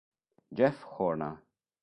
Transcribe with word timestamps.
Jeff 0.51 0.81
Horner 0.97 1.37